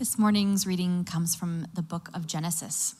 [0.00, 2.94] This morning's reading comes from the book of Genesis.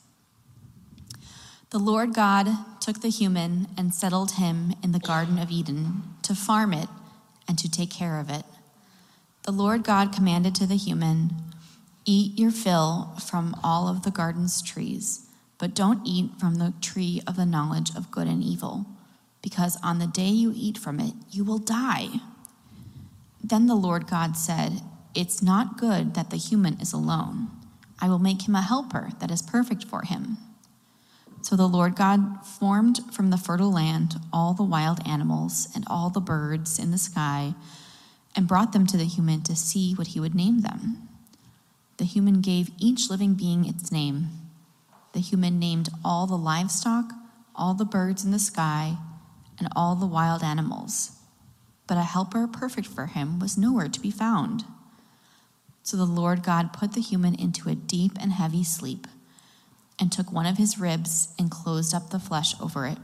[1.71, 6.34] The Lord God took the human and settled him in the Garden of Eden to
[6.34, 6.90] farm it
[7.48, 8.44] and to take care of it.
[9.44, 11.30] The Lord God commanded to the human,
[12.04, 15.26] Eat your fill from all of the garden's trees,
[15.56, 18.84] but don't eat from the tree of the knowledge of good and evil,
[19.41, 22.09] because on the day you eat from it, you will die.
[23.42, 24.82] Then the Lord God said,
[25.15, 27.48] It's not good that the human is alone.
[28.01, 30.39] I will make him a helper that is perfect for him.
[31.43, 36.11] So the Lord God formed from the fertile land all the wild animals and all
[36.11, 37.55] the birds in the sky
[38.37, 41.09] and brought them to the human to see what he would name them.
[41.97, 44.29] The human gave each living being its name.
[45.12, 47.12] The human named all the livestock,
[47.55, 48.97] all the birds in the sky,
[49.59, 51.12] and all the wild animals.
[51.87, 54.65] But a helper perfect for him was nowhere to be found.
[55.83, 59.07] So the Lord God put the human into a deep and heavy sleep,
[59.98, 62.98] and took one of his ribs and closed up the flesh over it.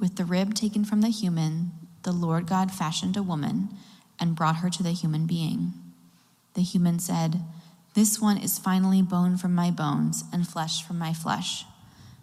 [0.00, 1.72] With the rib taken from the human,
[2.02, 3.68] the Lord God fashioned a woman
[4.18, 5.72] and brought her to the human being.
[6.54, 7.42] The human said,
[7.94, 11.64] This one is finally bone from my bones and flesh from my flesh.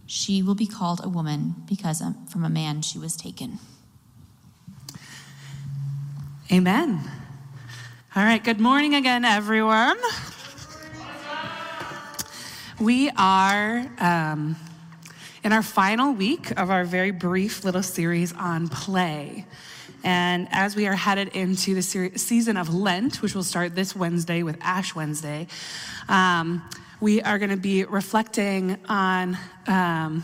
[0.07, 3.59] She will be called a woman because um, from a man she was taken.
[6.51, 7.01] Amen.
[8.17, 9.97] All right, good morning again, everyone.
[12.79, 14.55] We are um,
[15.43, 19.45] in our final week of our very brief little series on play.
[20.05, 24.43] And as we are headed into the season of Lent, which will start this Wednesday
[24.43, 25.47] with Ash Wednesday,
[26.07, 26.63] um,
[27.01, 29.37] we are going to be reflecting on.
[29.67, 30.23] Um,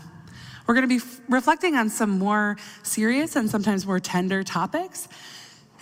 [0.66, 5.08] we're going to be f- reflecting on some more serious and sometimes more tender topics.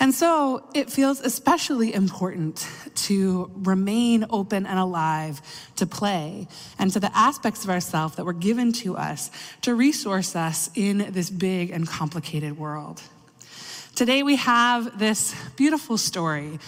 [0.00, 5.42] And so it feels especially important to remain open and alive
[5.76, 6.48] to play
[6.78, 11.12] and to the aspects of ourselves that were given to us to resource us in
[11.12, 13.02] this big and complicated world.
[13.94, 16.58] Today we have this beautiful story,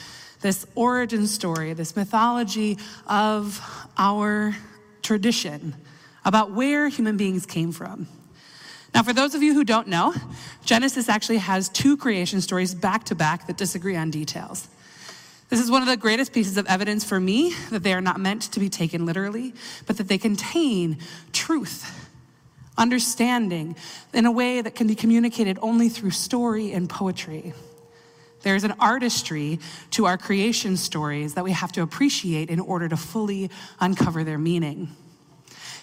[0.42, 2.76] this origin story, this mythology
[3.06, 3.62] of
[3.96, 4.54] our
[5.00, 5.74] tradition
[6.26, 8.06] about where human beings came from.
[8.94, 10.14] Now, for those of you who don't know,
[10.64, 14.68] Genesis actually has two creation stories back to back that disagree on details.
[15.48, 18.20] This is one of the greatest pieces of evidence for me that they are not
[18.20, 19.54] meant to be taken literally,
[19.86, 20.98] but that they contain
[21.32, 22.08] truth
[22.78, 23.76] understanding
[24.14, 27.52] in a way that can be communicated only through story and poetry.
[28.42, 29.60] There's an artistry
[29.90, 34.38] to our creation stories that we have to appreciate in order to fully uncover their
[34.38, 34.96] meaning.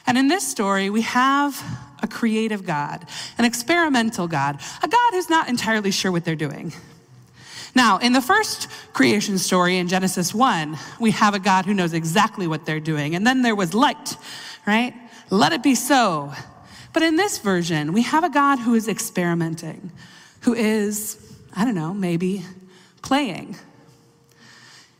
[0.07, 1.63] And in this story, we have
[2.01, 3.05] a creative God,
[3.37, 6.73] an experimental God, a God who's not entirely sure what they're doing.
[7.75, 11.93] Now, in the first creation story in Genesis 1, we have a God who knows
[11.93, 13.15] exactly what they're doing.
[13.15, 14.15] And then there was light,
[14.65, 14.93] right?
[15.29, 16.33] Let it be so.
[16.93, 19.91] But in this version, we have a God who is experimenting,
[20.41, 21.17] who is,
[21.55, 22.43] I don't know, maybe
[23.01, 23.55] playing.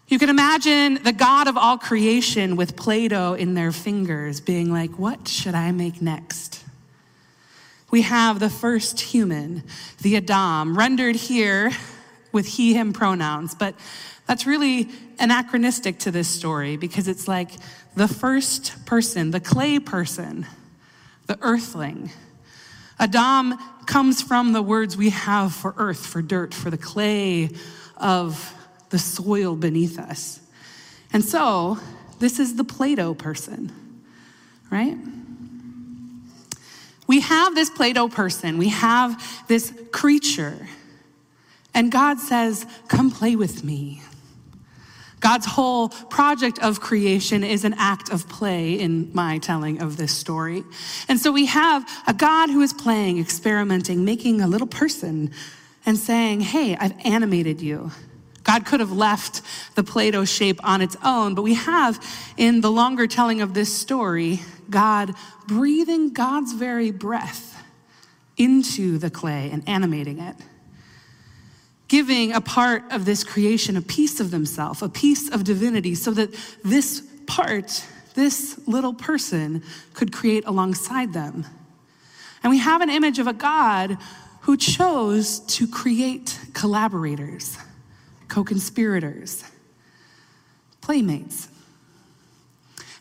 [0.10, 4.72] You can imagine the God of all creation with Play Doh in their fingers, being
[4.72, 6.64] like, What should I make next?
[7.92, 9.64] We have the first human,
[10.02, 11.72] the Adam, rendered here
[12.32, 13.76] with he, him pronouns, but
[14.26, 14.90] that's really
[15.20, 17.52] anachronistic to this story because it's like
[17.96, 20.48] the first person, the clay person
[21.28, 22.10] the earthling.
[23.00, 23.56] Adam
[23.86, 27.52] comes from the words we have for earth, for dirt, for the clay
[27.98, 28.56] of
[28.90, 30.40] the soil beneath us.
[31.12, 31.78] And so,
[32.20, 33.72] this is the Play Doh person,
[34.70, 34.98] right?
[37.08, 40.68] We have this Play Doh person, we have this creature,
[41.74, 44.02] and God says, Come play with me.
[45.20, 50.16] God's whole project of creation is an act of play in my telling of this
[50.16, 50.64] story.
[51.10, 55.32] And so we have a God who is playing, experimenting, making a little person
[55.86, 57.92] and saying, Hey, I've animated you.
[58.50, 59.44] God could have left
[59.76, 62.04] the Play Doh shape on its own, but we have
[62.36, 64.40] in the longer telling of this story,
[64.72, 65.14] God
[65.46, 67.64] breathing God's very breath
[68.38, 70.36] into the clay and animating it
[71.90, 76.12] giving a part of this creation a piece of themselves, a piece of divinity, so
[76.12, 76.30] that
[76.64, 79.62] this part, this little person,
[79.94, 81.46] could create alongside them.
[82.44, 83.98] And we have an image of a God
[84.42, 87.58] who chose to create collaborators,
[88.30, 89.44] co conspirators,
[90.82, 91.50] playmates.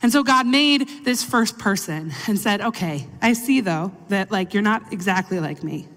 [0.00, 4.54] And so God made this first person and said, okay, I see though that like
[4.54, 5.88] you're not exactly like me.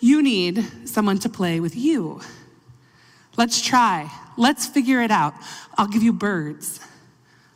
[0.00, 2.20] You need someone to play with you.
[3.36, 4.10] Let's try.
[4.36, 5.34] Let's figure it out.
[5.76, 6.80] I'll give you birds.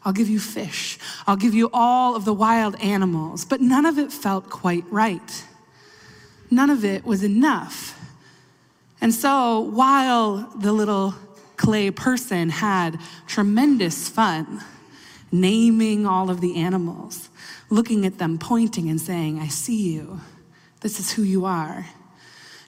[0.05, 0.99] I'll give you fish.
[1.27, 3.45] I'll give you all of the wild animals.
[3.45, 5.45] But none of it felt quite right.
[6.51, 7.94] None of it was enough.
[9.01, 11.15] And so while the little
[11.57, 14.63] clay person had tremendous fun
[15.31, 17.29] naming all of the animals,
[17.71, 20.21] looking at them, pointing and saying, I see you.
[20.81, 21.87] This is who you are.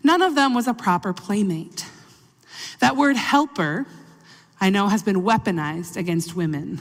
[0.02, 1.86] None of them was a proper playmate.
[2.80, 3.86] That word helper,
[4.60, 6.80] I know, has been weaponized against women.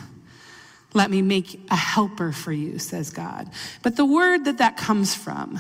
[0.94, 3.50] Let me make a helper for you, says God.
[3.84, 5.60] But the word that that comes from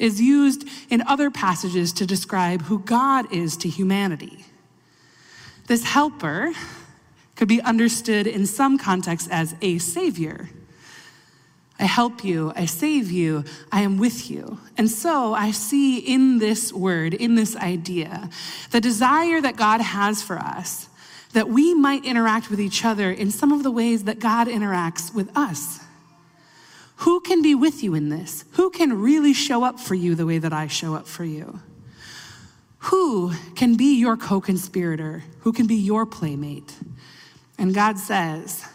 [0.00, 4.44] is used in other passages to describe who God is to humanity.
[5.66, 6.52] This helper
[7.36, 10.50] could be understood in some contexts as a savior.
[11.78, 14.58] I help you, I save you, I am with you.
[14.76, 18.28] And so I see in this word, in this idea,
[18.70, 20.88] the desire that God has for us
[21.32, 25.14] that we might interact with each other in some of the ways that God interacts
[25.14, 25.80] with us.
[27.00, 28.44] Who can be with you in this?
[28.52, 31.60] Who can really show up for you the way that I show up for you?
[32.84, 35.22] Who can be your co conspirator?
[35.40, 36.74] Who can be your playmate?
[37.58, 38.66] And God says,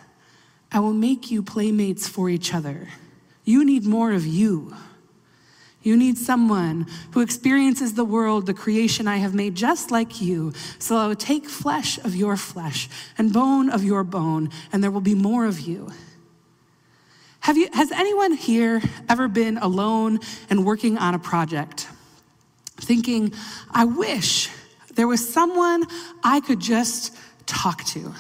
[0.72, 2.90] I will make you playmates for each other.
[3.44, 4.76] You need more of you.
[5.84, 10.52] You need someone who experiences the world, the creation I have made just like you.
[10.80, 12.90] So I will take flesh of your flesh
[13.20, 15.92] and bone of your bone, and there will be more of you.
[17.46, 20.18] Have you, has anyone here ever been alone
[20.50, 21.88] and working on a project?
[22.78, 23.34] Thinking,
[23.70, 24.50] I wish
[24.96, 25.84] there was someone
[26.24, 27.16] I could just
[27.46, 28.16] talk to.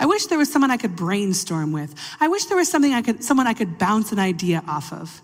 [0.00, 1.94] I wish there was someone I could brainstorm with.
[2.18, 5.22] I wish there was something I could, someone I could bounce an idea off of.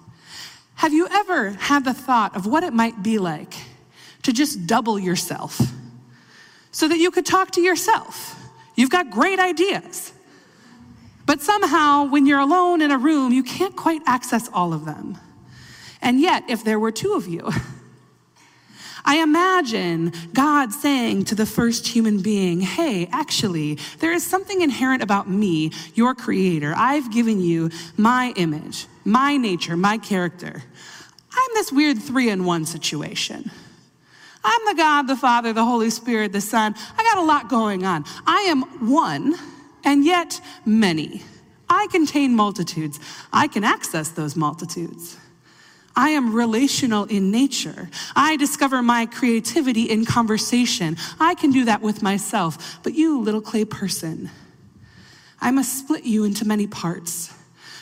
[0.77, 3.55] Have you ever had the thought of what it might be like
[4.23, 5.61] to just double yourself
[6.71, 8.37] so that you could talk to yourself?
[8.77, 10.13] You've got great ideas.
[11.29, 15.19] But somehow, when you're alone in a room, you can't quite access all of them.
[16.01, 17.51] And yet, if there were two of you,
[19.05, 25.03] I imagine God saying to the first human being, Hey, actually, there is something inherent
[25.03, 26.73] about me, your creator.
[26.75, 30.63] I've given you my image, my nature, my character.
[31.31, 33.51] I'm this weird three in one situation.
[34.43, 36.75] I'm the God, the Father, the Holy Spirit, the Son.
[36.97, 38.07] I got a lot going on.
[38.27, 39.35] I am one,
[39.89, 41.23] and yet many.
[41.67, 43.01] I contain multitudes.
[43.33, 45.17] I can access those multitudes.
[45.97, 47.89] I am relational in nature.
[48.15, 50.99] I discover my creativity in conversation.
[51.19, 52.79] I can do that with myself.
[52.83, 54.29] But you, little clay person,
[55.41, 57.33] I must split you into many parts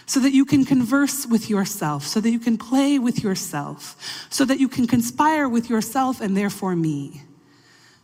[0.07, 3.97] so that you can converse with yourself, so that you can play with yourself,
[4.31, 7.23] so that you can conspire with yourself and therefore me.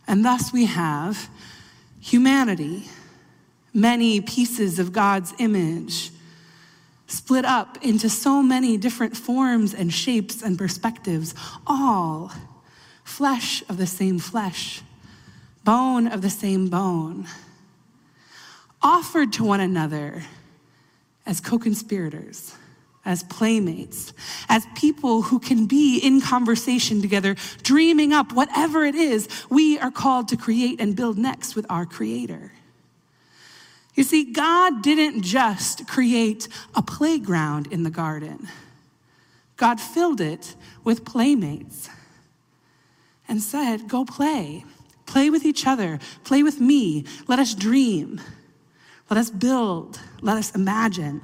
[0.05, 1.29] And thus we have
[2.01, 2.89] humanity,
[3.73, 6.11] many pieces of God's image
[7.07, 11.33] split up into so many different forms and shapes and perspectives,
[11.67, 12.31] all
[13.03, 14.81] flesh of the same flesh,
[15.63, 17.27] bone of the same bone,
[18.81, 20.23] offered to one another
[21.25, 22.55] as co conspirators.
[23.05, 24.13] As playmates,
[24.47, 29.91] as people who can be in conversation together, dreaming up whatever it is we are
[29.91, 32.53] called to create and build next with our Creator.
[33.95, 38.47] You see, God didn't just create a playground in the garden,
[39.57, 41.89] God filled it with playmates
[43.27, 44.65] and said, Go play.
[45.05, 45.99] Play with each other.
[46.23, 47.05] Play with me.
[47.27, 48.19] Let us dream.
[49.09, 49.99] Let us build.
[50.21, 51.21] Let us imagine.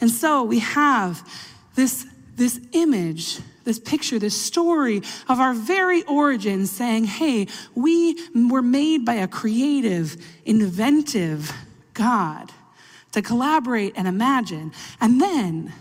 [0.00, 1.28] And so we have
[1.74, 8.62] this, this image, this picture, this story of our very origins saying, hey, we were
[8.62, 11.50] made by a creative, inventive
[11.94, 12.52] God
[13.12, 14.72] to collaborate and imagine.
[15.00, 15.72] And then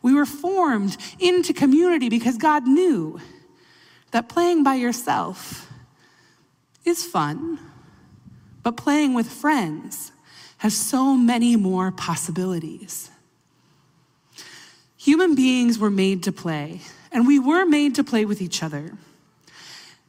[0.00, 3.20] we were formed into community because God knew
[4.12, 5.70] that playing by yourself
[6.84, 7.58] is fun,
[8.62, 10.12] but playing with friends
[10.58, 13.10] has so many more possibilities.
[15.08, 18.92] Human beings were made to play, and we were made to play with each other.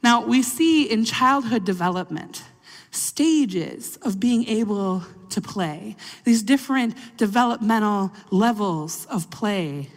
[0.03, 2.44] Now, we see in childhood development
[2.91, 9.89] stages of being able to play, these different developmental levels of play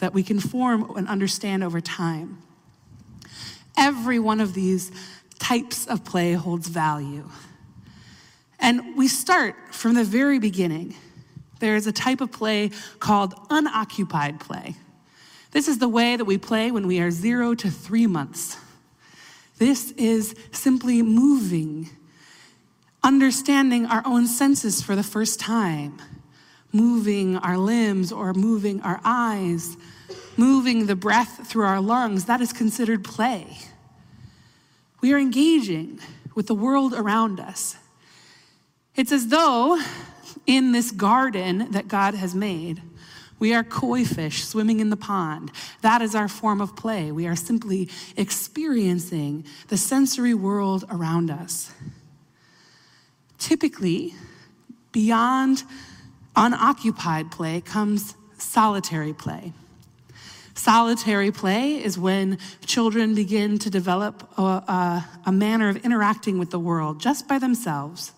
[0.00, 2.42] that we can form and understand over time.
[3.76, 4.90] Every one of these
[5.38, 7.30] types of play holds value.
[8.58, 10.96] And we start from the very beginning.
[11.60, 14.76] There is a type of play called unoccupied play.
[15.50, 18.56] This is the way that we play when we are zero to three months.
[19.58, 21.90] This is simply moving
[23.02, 26.00] understanding our own senses for the first time,
[26.72, 29.76] moving our limbs or moving our eyes,
[30.36, 33.58] moving the breath through our lungs, that is considered play.
[35.00, 36.00] We are engaging
[36.34, 37.76] with the world around us.
[38.94, 39.80] It's as though
[40.48, 42.82] in this garden that God has made,
[43.38, 45.52] we are koi fish swimming in the pond.
[45.82, 47.12] That is our form of play.
[47.12, 51.72] We are simply experiencing the sensory world around us.
[53.38, 54.14] Typically,
[54.90, 55.62] beyond
[56.34, 59.52] unoccupied play comes solitary play.
[60.54, 66.50] Solitary play is when children begin to develop a, a, a, manner of interacting with
[66.50, 68.12] the world just by themselves.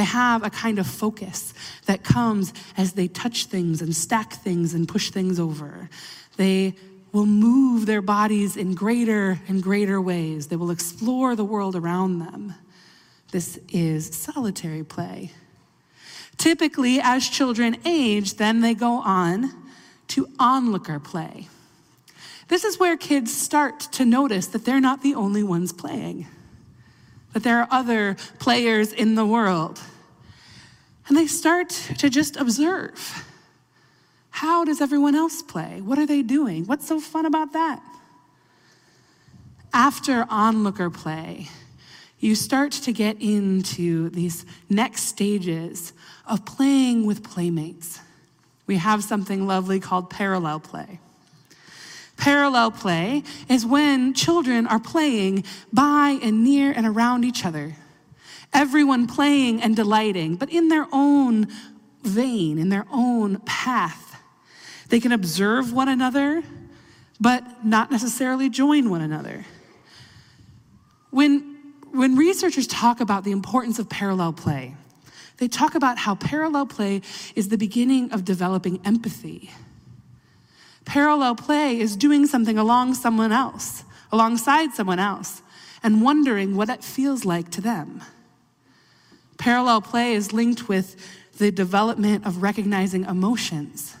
[0.00, 1.52] They have a kind of focus
[1.84, 5.90] that comes as they touch things and stack things and push things over.
[6.38, 6.74] They
[7.12, 10.46] will move their bodies in greater and greater ways.
[10.46, 12.54] They will explore the world around them.
[13.30, 15.32] This is solitary play.
[16.38, 19.52] Typically, as children age, then they go on
[20.08, 21.48] to onlooker play.
[22.48, 26.26] This is where kids start to notice that they're not the only ones playing,
[27.32, 29.80] that there are other players in the world.
[31.08, 33.24] And they start to just observe.
[34.30, 35.80] How does everyone else play?
[35.80, 36.66] What are they doing?
[36.66, 37.82] What's so fun about that?
[39.72, 41.48] After onlooker play,
[42.18, 45.92] you start to get into these next stages
[46.26, 48.00] of playing with playmates.
[48.66, 51.00] We have something lovely called parallel play.
[52.20, 57.76] Parallel play is when children are playing by and near and around each other.
[58.52, 61.48] Everyone playing and delighting, but in their own
[62.02, 64.20] vein, in their own path.
[64.90, 66.42] They can observe one another,
[67.18, 69.46] but not necessarily join one another.
[71.08, 71.56] When,
[71.90, 74.74] when researchers talk about the importance of parallel play,
[75.38, 77.00] they talk about how parallel play
[77.34, 79.50] is the beginning of developing empathy
[80.90, 85.40] Parallel play is doing something along someone else, alongside someone else,
[85.84, 88.02] and wondering what it feels like to them.
[89.38, 90.96] Parallel play is linked with
[91.38, 93.94] the development of recognizing emotions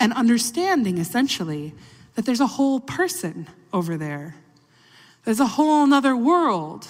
[0.00, 1.72] and understanding, essentially,
[2.16, 4.34] that there's a whole person over there.
[5.24, 6.88] There's a whole nother world.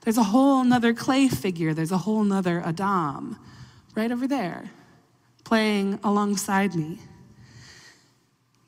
[0.00, 1.72] There's a whole nother clay figure.
[1.72, 3.38] There's a whole nother Adam
[3.94, 4.72] right over there
[5.44, 6.98] playing alongside me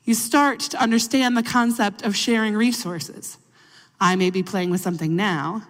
[0.07, 3.37] you start to understand the concept of sharing resources.
[3.99, 5.63] I may be playing with something now,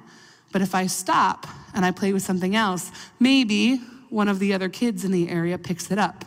[0.51, 3.77] but if I stop and I play with something else, maybe
[4.09, 6.23] one of the other kids in the area picks it up.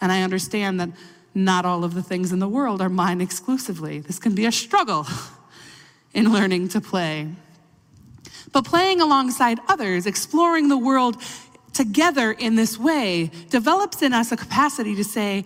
[0.00, 0.90] And I understand that
[1.32, 4.00] not all of the things in the world are mine exclusively.
[4.00, 5.06] This can be a struggle
[6.12, 7.28] in learning to play.
[8.50, 11.22] But playing alongside others, exploring the world
[11.72, 15.44] together in this way, develops in us a capacity to say,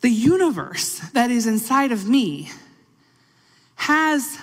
[0.00, 2.50] the universe that is inside of me
[3.76, 4.38] has,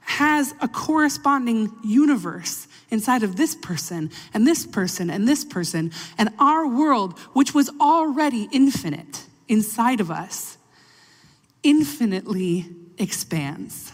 [0.00, 6.30] has a corresponding universe inside of this person and this person and this person, and
[6.38, 10.58] our world, which was already infinite inside of us,
[11.62, 12.66] infinitely
[12.98, 13.92] expands.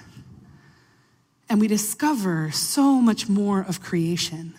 [1.49, 4.55] And we discover so much more of creation.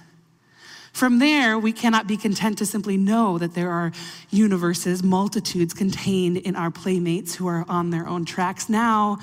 [0.94, 3.92] From there, we cannot be content to simply know that there are
[4.30, 8.70] universes, multitudes contained in our playmates who are on their own tracks.
[8.70, 9.20] Now,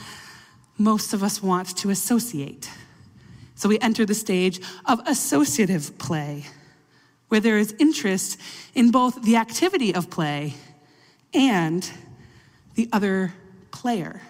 [0.79, 2.71] most of us want to associate.
[3.55, 6.47] So we enter the stage of associative play,
[7.29, 8.41] where there is interest
[8.75, 10.55] in both the activity of play
[11.35, 11.89] and
[12.77, 13.35] the other
[13.71, 14.23] player.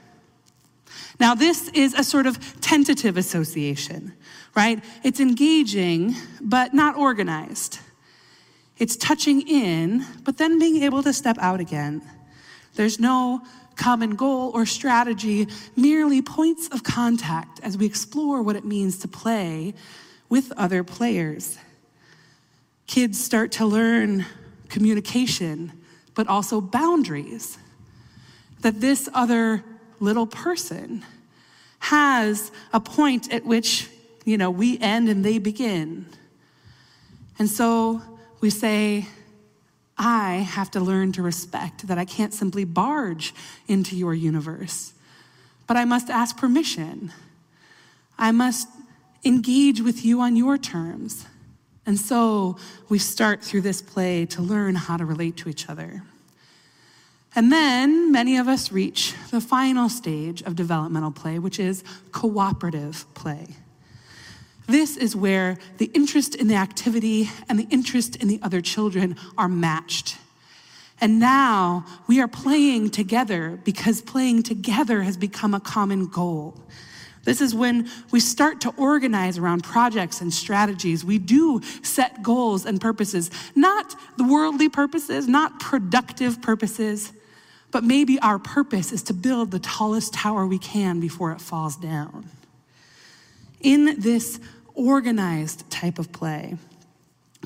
[1.20, 4.14] Now, this is a sort of tentative association
[4.58, 4.82] right?
[5.04, 7.78] It's engaging, but not organized.
[8.76, 12.02] It's touching in, but then being able to step out again.
[12.74, 13.42] There's no
[13.76, 15.46] common goal or strategy,
[15.76, 19.74] merely points of contact as we explore what it means to play
[20.28, 21.56] with other players.
[22.88, 24.26] Kids start to learn
[24.68, 25.70] communication,
[26.16, 27.58] but also boundaries.
[28.62, 29.62] That this other
[30.00, 31.04] little person
[31.78, 33.88] has a point at which
[34.28, 36.04] you know, we end and they begin.
[37.38, 38.02] And so
[38.42, 39.06] we say,
[39.96, 43.34] I have to learn to respect that I can't simply barge
[43.68, 44.92] into your universe,
[45.66, 47.10] but I must ask permission.
[48.18, 48.68] I must
[49.24, 51.24] engage with you on your terms.
[51.86, 52.58] And so
[52.90, 56.02] we start through this play to learn how to relate to each other.
[57.34, 61.82] And then many of us reach the final stage of developmental play, which is
[62.12, 63.56] cooperative play.
[64.68, 69.16] This is where the interest in the activity and the interest in the other children
[69.38, 70.18] are matched.
[71.00, 76.54] And now we are playing together because playing together has become a common goal.
[77.24, 81.02] This is when we start to organize around projects and strategies.
[81.02, 87.12] We do set goals and purposes, not the worldly purposes, not productive purposes,
[87.70, 91.76] but maybe our purpose is to build the tallest tower we can before it falls
[91.76, 92.28] down.
[93.60, 94.40] In this
[94.78, 96.56] organized type of play,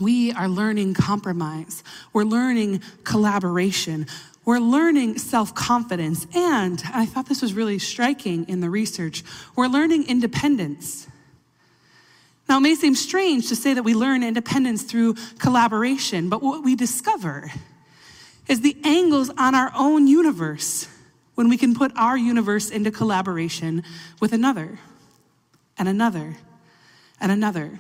[0.01, 1.83] we are learning compromise.
[2.13, 4.07] We're learning collaboration.
[4.45, 6.27] We're learning self confidence.
[6.35, 9.23] And I thought this was really striking in the research
[9.57, 11.09] we're learning independence.
[12.49, 16.65] Now, it may seem strange to say that we learn independence through collaboration, but what
[16.65, 17.51] we discover
[18.49, 20.89] is the angles on our own universe
[21.35, 23.85] when we can put our universe into collaboration
[24.21, 24.79] with another
[25.79, 26.37] and another
[27.23, 27.79] and another.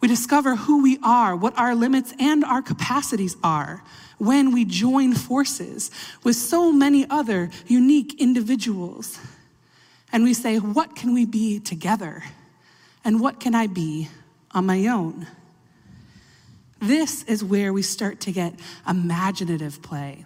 [0.00, 3.82] We discover who we are, what our limits and our capacities are
[4.16, 5.90] when we join forces
[6.22, 9.18] with so many other unique individuals.
[10.12, 12.22] And we say, what can we be together?
[13.04, 14.08] And what can I be
[14.52, 15.26] on my own?
[16.80, 18.54] This is where we start to get
[18.88, 20.24] imaginative play.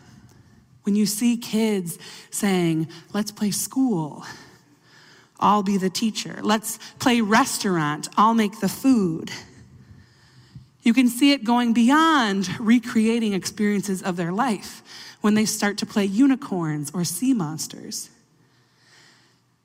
[0.85, 1.99] When you see kids
[2.31, 4.25] saying, let's play school,
[5.41, 6.39] I'll be the teacher.
[6.43, 9.31] Let's play restaurant, I'll make the food.
[10.83, 14.83] You can see it going beyond recreating experiences of their life
[15.23, 18.11] when they start to play unicorns or sea monsters.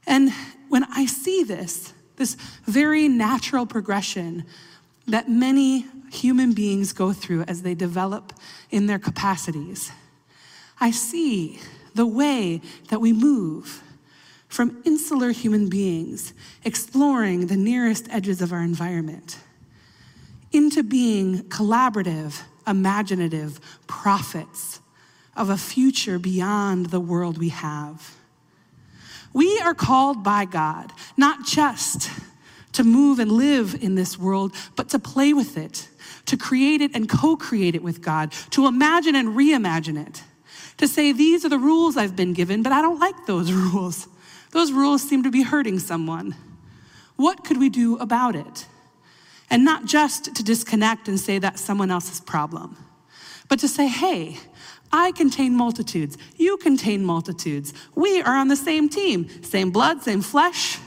[0.08, 0.32] And
[0.70, 2.36] when I see this, this
[2.66, 4.46] very natural progression
[5.08, 8.32] that many human beings go through as they develop
[8.72, 9.92] in their capacities,
[10.80, 11.60] I see
[11.94, 13.84] the way that we move
[14.50, 16.34] from insular human beings
[16.66, 19.38] exploring the nearest edges of our environment
[20.52, 24.82] into being collaborative, imaginative prophets
[25.36, 28.16] of a future beyond the world we have.
[29.32, 32.10] We are called by God not just
[32.74, 35.88] to move and live in this world, but to play with it,
[36.26, 40.24] to create it and co create it with God, to imagine and reimagine it,
[40.78, 44.08] to say, These are the rules I've been given, but I don't like those rules.
[44.52, 46.36] Those rules seem to be hurting someone.
[47.16, 48.66] What could we do about it?
[49.50, 52.78] And not just to disconnect and say that's someone else's problem,
[53.48, 54.38] but to say, hey,
[54.92, 56.18] I contain multitudes.
[56.38, 57.74] You contain multitudes.
[57.96, 60.80] We are on the same team, same blood, same flesh,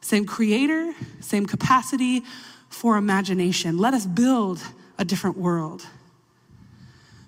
[0.00, 2.22] same creator, same capacity
[2.68, 3.78] for imagination.
[3.78, 4.60] Let us build
[4.98, 5.86] a different world.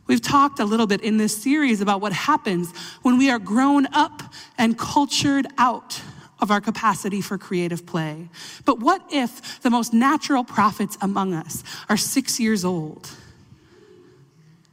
[0.07, 3.87] We've talked a little bit in this series about what happens when we are grown
[3.95, 4.23] up
[4.59, 6.01] and cultured out
[6.41, 8.29] of our capacity for creative play.
[8.65, 13.09] But what if the most natural prophets among us are six years old?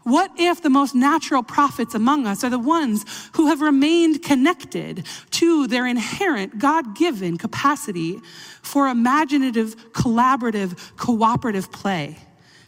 [0.03, 5.05] What if the most natural prophets among us are the ones who have remained connected
[5.31, 8.19] to their inherent God given capacity
[8.63, 12.17] for imaginative, collaborative, cooperative play?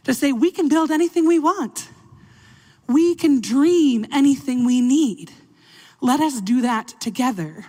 [0.04, 1.88] To say, we can build anything we want,
[2.86, 5.32] we can dream anything we need.
[6.00, 7.66] Let us do that together.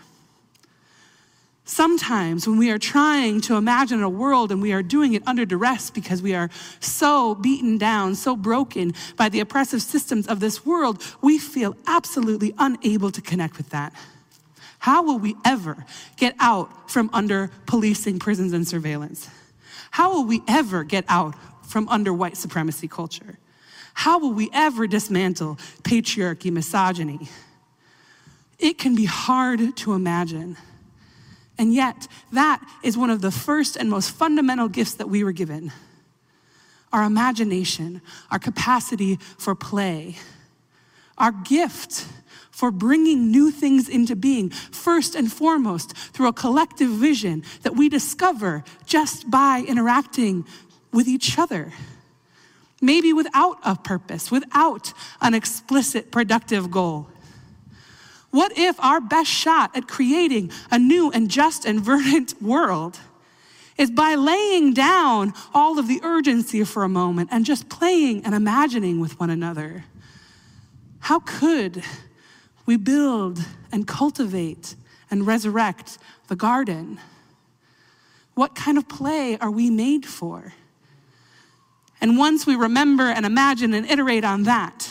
[1.68, 5.46] Sometimes, when we are trying to imagine a world and we are doing it under
[5.46, 10.64] duress because we are so beaten down, so broken by the oppressive systems of this
[10.64, 13.94] world, we feel absolutely unable to connect with that.
[14.78, 19.28] How will we ever get out from under policing, prisons, and surveillance?
[19.90, 23.40] How will we ever get out from under white supremacy culture?
[23.96, 27.28] How will we ever dismantle patriarchy, misogyny?
[28.60, 30.58] It can be hard to imagine.
[31.58, 35.32] And yet, that is one of the first and most fundamental gifts that we were
[35.32, 35.72] given
[36.94, 40.16] our imagination, our capacity for play,
[41.18, 42.06] our gift
[42.52, 47.90] for bringing new things into being, first and foremost, through a collective vision that we
[47.90, 50.46] discover just by interacting
[50.94, 51.74] with each other.
[52.86, 57.10] Maybe without a purpose, without an explicit productive goal.
[58.30, 63.00] What if our best shot at creating a new and just and verdant world
[63.76, 68.36] is by laying down all of the urgency for a moment and just playing and
[68.36, 69.86] imagining with one another?
[71.00, 71.84] How could
[72.68, 74.76] we build and cultivate
[75.10, 77.00] and resurrect the garden?
[78.36, 80.54] What kind of play are we made for?
[82.02, 84.90] And once we remember and imagine and iterate on that,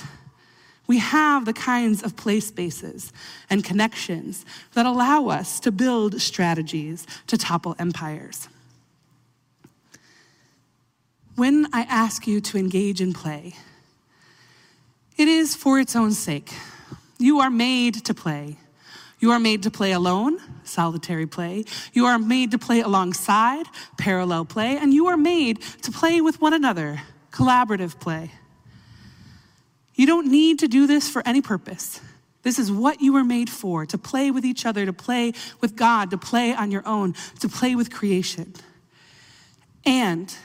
[0.86, 3.12] we have the kinds of play spaces
[3.48, 8.48] and connections that allow us to build strategies to topple empires.
[11.36, 13.54] when I ask you to engage in play,
[15.16, 16.52] it is for its own sake.
[17.18, 18.56] You are made to play.
[19.24, 21.64] You are made to play alone, solitary play.
[21.94, 23.64] You are made to play alongside,
[23.96, 24.76] parallel play.
[24.76, 28.32] And you are made to play with one another, collaborative play.
[29.94, 32.02] You don't need to do this for any purpose.
[32.42, 35.32] This is what you were made for to play with each other, to play
[35.62, 38.52] with God, to play on your own, to play with creation.
[39.86, 40.36] And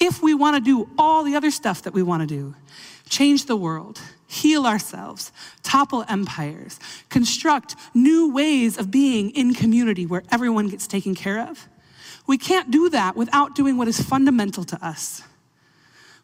[0.00, 2.56] if we want to do all the other stuff that we want to do,
[3.08, 10.22] change the world, heal ourselves, topple empires, construct new ways of being in community where
[10.30, 11.66] everyone gets taken care of,
[12.26, 15.22] we can't do that without doing what is fundamental to us.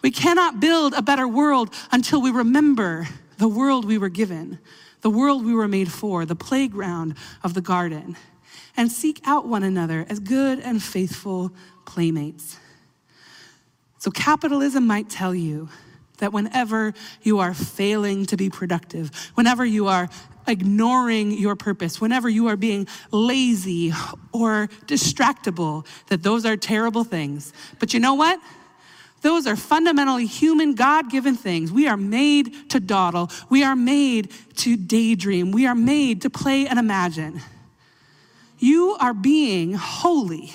[0.03, 4.59] We cannot build a better world until we remember the world we were given,
[5.01, 8.19] the world we were made for, the playground of the garden,
[8.77, 11.53] and seek out one another as good and faithful
[11.87, 12.59] playmates.
[13.97, 15.71] So, capitalism might tell you
[16.18, 20.09] that whenever you are failing to be productive, whenever you are
[20.46, 23.92] ignoring your purpose, whenever you are being lazy
[24.33, 27.53] or distractible, that those are terrible things.
[27.79, 28.40] But you know what?
[29.22, 31.72] Those are fundamentally human, God given things.
[31.72, 33.31] We are made to dawdle.
[33.48, 35.50] We are made to daydream.
[35.50, 37.40] We are made to play and imagine.
[38.59, 40.53] You are being holy.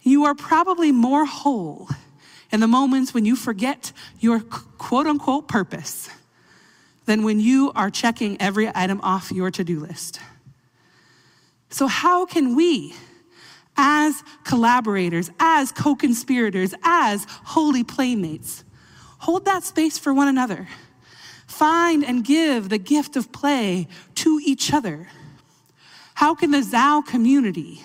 [0.00, 1.88] You are probably more whole
[2.54, 6.08] in the moments when you forget your quote unquote purpose
[7.04, 10.20] than when you are checking every item off your to do list.
[11.68, 12.94] So, how can we?
[13.76, 18.62] as collaborators, as co conspirators, as holy playmates.
[19.18, 20.68] Hold that space for one another.
[21.48, 25.08] Find and give the gift of play to each other.
[26.14, 27.82] How can the Zao community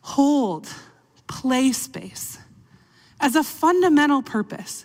[0.00, 0.68] hold
[1.28, 2.38] play space
[3.22, 4.84] as a fundamental purpose?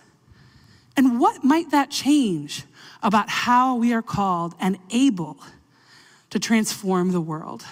[0.96, 2.64] And what might that change
[3.02, 5.36] about how we are called and able
[6.30, 7.64] to transform the world?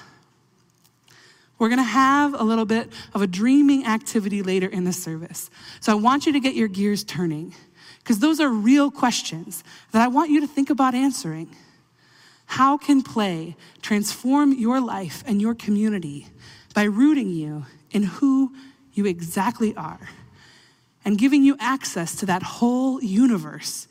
[1.59, 5.49] We're going to have a little bit of a dreaming activity later in the service.
[5.81, 7.55] So I want you to get your gears turning
[8.01, 11.49] because those are real questions that I want you to think about answering.
[12.45, 16.29] How can play transform your life and your community
[16.75, 18.53] by rooting you in who
[18.93, 20.11] you exactly are
[21.07, 23.87] and giving you access to that whole universe,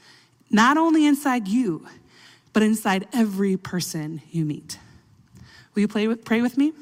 [0.51, 1.87] not only inside you,
[2.51, 4.77] but inside every person you meet?
[5.73, 6.73] Will you play pray with me?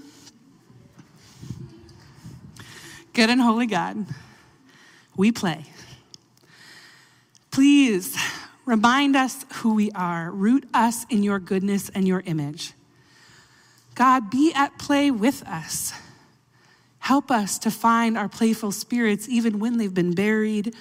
[3.14, 4.08] Good and holy God,
[5.16, 5.66] we play.
[7.52, 8.18] Please
[8.66, 12.74] remind us who we are, root us in your goodness and your image.
[13.94, 15.94] God, be at play with us.
[17.04, 20.74] Help us to find our playful spirits even when they've been buried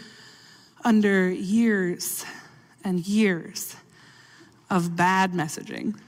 [0.84, 2.24] under years
[2.84, 3.74] and years
[4.70, 5.98] of bad messaging.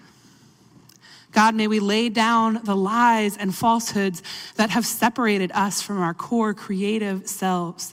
[1.32, 4.22] God, may we lay down the lies and falsehoods
[4.54, 7.92] that have separated us from our core creative selves.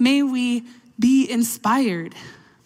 [0.00, 0.64] May we
[0.98, 2.16] be inspired.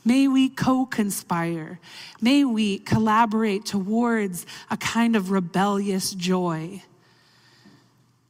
[0.06, 1.80] May we co conspire.
[2.22, 6.82] May we collaborate towards a kind of rebellious joy.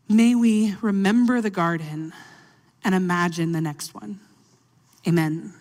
[0.08, 2.12] May we remember the garden
[2.84, 4.20] and imagine the next one.
[5.06, 5.52] Amen.